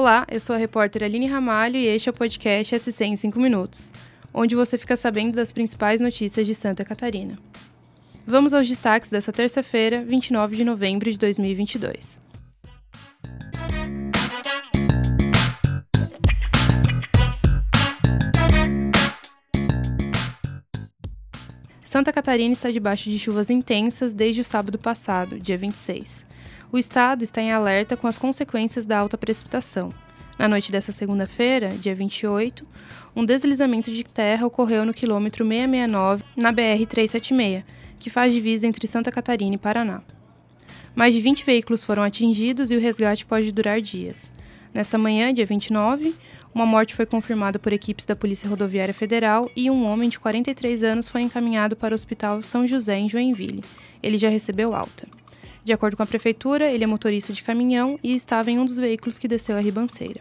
[0.00, 3.40] Olá, eu sou a repórter Aline Ramalho e este é o podcast SC em 5
[3.40, 3.92] minutos,
[4.32, 7.36] onde você fica sabendo das principais notícias de Santa Catarina.
[8.24, 12.20] Vamos aos destaques dessa terça-feira, 29 de novembro de 2022.
[21.82, 26.27] Santa Catarina está debaixo de chuvas intensas desde o sábado passado, dia 26.
[26.70, 29.88] O estado está em alerta com as consequências da alta precipitação.
[30.38, 32.66] Na noite dessa segunda-feira, dia 28,
[33.16, 37.64] um deslizamento de terra ocorreu no quilômetro 669, na BR-376,
[37.98, 40.02] que faz divisa entre Santa Catarina e Paraná.
[40.94, 44.30] Mais de 20 veículos foram atingidos e o resgate pode durar dias.
[44.74, 46.14] Nesta manhã, dia 29,
[46.54, 50.82] uma morte foi confirmada por equipes da Polícia Rodoviária Federal e um homem de 43
[50.82, 53.64] anos foi encaminhado para o Hospital São José, em Joinville.
[54.02, 55.08] Ele já recebeu alta.
[55.64, 58.76] De acordo com a prefeitura, ele é motorista de caminhão e estava em um dos
[58.76, 60.20] veículos que desceu a ribanceira.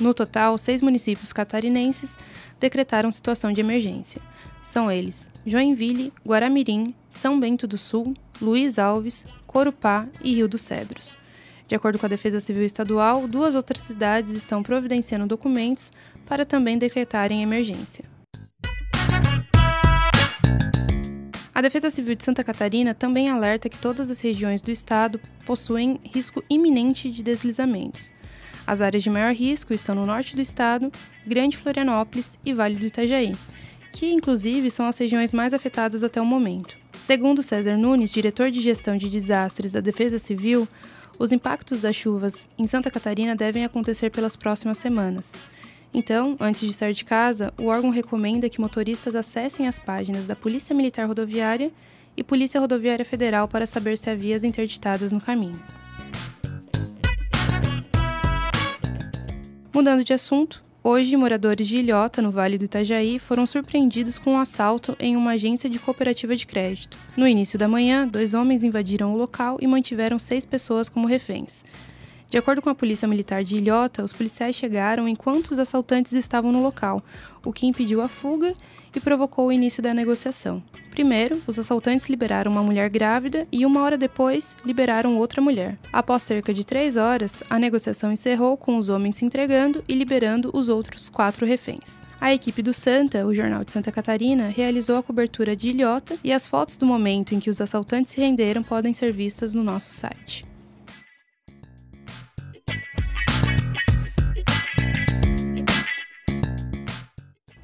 [0.00, 2.16] No total, seis municípios catarinenses
[2.58, 4.22] decretaram situação de emergência.
[4.62, 11.18] São eles Joinville, Guaramirim, São Bento do Sul, Luiz Alves, Corupá e Rio dos Cedros.
[11.68, 15.92] De acordo com a Defesa Civil Estadual, duas outras cidades estão providenciando documentos
[16.26, 18.19] para também decretarem emergência.
[21.60, 26.00] A Defesa Civil de Santa Catarina também alerta que todas as regiões do estado possuem
[26.04, 28.14] risco iminente de deslizamentos.
[28.66, 30.90] As áreas de maior risco estão no norte do estado,
[31.26, 33.34] Grande Florianópolis e Vale do Itajaí,
[33.92, 36.78] que inclusive são as regiões mais afetadas até o momento.
[36.94, 40.66] Segundo César Nunes, diretor de gestão de desastres da Defesa Civil,
[41.18, 45.34] os impactos das chuvas em Santa Catarina devem acontecer pelas próximas semanas.
[45.92, 50.36] Então, antes de sair de casa, o órgão recomenda que motoristas acessem as páginas da
[50.36, 51.72] Polícia Militar Rodoviária
[52.16, 55.60] e Polícia Rodoviária Federal para saber se há vias interditadas no caminho.
[59.74, 64.38] Mudando de assunto, hoje moradores de Ilhota, no Vale do Itajaí, foram surpreendidos com um
[64.38, 66.96] assalto em uma agência de cooperativa de crédito.
[67.16, 71.64] No início da manhã, dois homens invadiram o local e mantiveram seis pessoas como reféns.
[72.30, 76.52] De acordo com a Polícia Militar de Ilhota, os policiais chegaram enquanto os assaltantes estavam
[76.52, 77.02] no local,
[77.44, 78.54] o que impediu a fuga
[78.94, 80.62] e provocou o início da negociação.
[80.92, 85.76] Primeiro, os assaltantes liberaram uma mulher grávida e uma hora depois liberaram outra mulher.
[85.92, 90.50] Após cerca de três horas, a negociação encerrou com os homens se entregando e liberando
[90.52, 92.00] os outros quatro reféns.
[92.20, 96.32] A equipe do Santa, o Jornal de Santa Catarina, realizou a cobertura de Ilhota e
[96.32, 99.90] as fotos do momento em que os assaltantes se renderam podem ser vistas no nosso
[99.90, 100.49] site.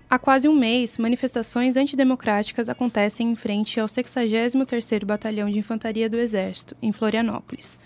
[0.09, 6.17] Há quase um mês, manifestações antidemocráticas acontecem em frente ao 63º Batalhão de Infantaria do
[6.17, 7.77] Exército, em Florianópolis.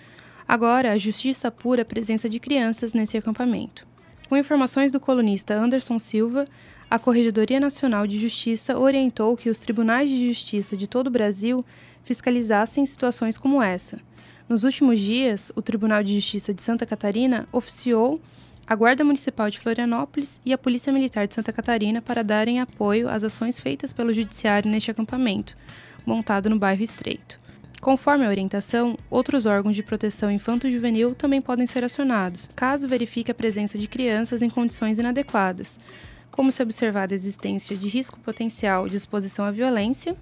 [0.47, 3.87] Agora, a justiça apura a presença de crianças nesse acampamento.
[4.29, 6.45] Com informações do colunista Anderson Silva,
[6.91, 11.65] a Corregedoria Nacional de Justiça orientou que os tribunais de justiça de todo o Brasil
[12.05, 13.99] fiscalizassem situações como essa.
[14.47, 18.21] Nos últimos dias, o Tribunal de Justiça de Santa Catarina oficiou
[18.71, 23.09] a Guarda Municipal de Florianópolis e a Polícia Militar de Santa Catarina para darem apoio
[23.09, 25.57] às ações feitas pelo Judiciário neste acampamento,
[26.07, 27.41] montado no bairro Estreito.
[27.81, 33.35] Conforme a orientação, outros órgãos de proteção infanto-juvenil também podem ser acionados, caso verifique a
[33.35, 35.81] presença de crianças em condições inadequadas,
[36.31, 40.17] como se observar a existência de risco potencial de exposição à violência,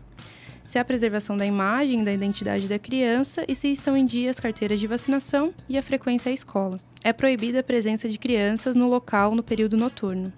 [0.64, 4.30] se há preservação da imagem e da identidade da criança e se estão em dia
[4.30, 6.78] as carteiras de vacinação e a frequência à escola.
[7.04, 10.32] É proibida a presença de crianças no local no período noturno.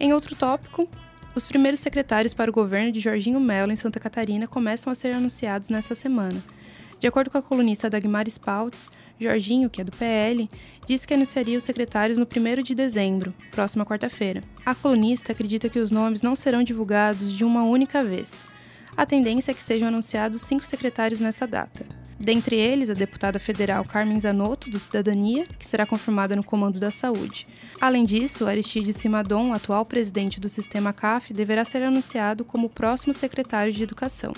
[0.00, 0.88] Em outro tópico,
[1.34, 5.14] os primeiros secretários para o governo de Jorginho Melo em Santa Catarina começam a ser
[5.14, 6.42] anunciados nesta semana.
[6.98, 10.48] De acordo com a colunista Dagmar Spaltz, Jorginho, que é do PL,
[10.86, 14.42] disse que anunciaria os secretários no 1 de dezembro, próxima quarta-feira.
[14.64, 18.44] A colunista acredita que os nomes não serão divulgados de uma única vez.
[18.96, 21.84] A tendência é que sejam anunciados cinco secretários nessa data.
[22.22, 26.92] Dentre eles, a deputada federal Carmen Zanotto, do Cidadania, que será confirmada no comando da
[26.92, 27.44] saúde.
[27.80, 33.12] Além disso, Aristide Simadon, atual presidente do sistema CAF, deverá ser anunciado como o próximo
[33.12, 34.32] secretário de Educação.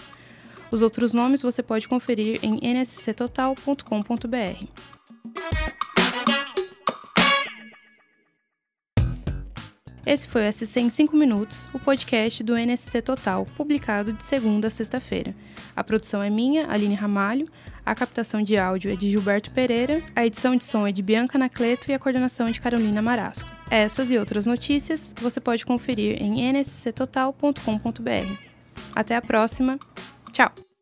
[0.71, 4.65] Os outros nomes você pode conferir em nsctotal.com.br.
[10.07, 14.69] Esse foi o SC em 5 minutos, o podcast do NSC Total, publicado de segunda
[14.69, 15.35] a sexta-feira.
[15.75, 17.49] A produção é minha, Aline Ramalho,
[17.85, 21.39] a captação de áudio é de Gilberto Pereira, a edição de som é de Bianca
[21.39, 23.49] Nacleto e a coordenação é de Carolina Marasco.
[23.71, 27.61] Essas e outras notícias você pode conferir em nsctotal.com.br.
[28.95, 29.79] Até a próxima!
[30.33, 30.74] Tchau!